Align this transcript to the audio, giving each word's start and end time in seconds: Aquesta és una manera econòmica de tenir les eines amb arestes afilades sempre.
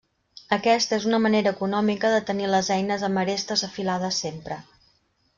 Aquesta 0.55 0.97
és 1.01 1.03
una 1.09 1.17
manera 1.25 1.51
econòmica 1.55 2.09
de 2.13 2.23
tenir 2.29 2.47
les 2.53 2.71
eines 2.77 3.03
amb 3.09 3.21
arestes 3.25 3.65
afilades 3.69 4.19
sempre. 4.25 4.59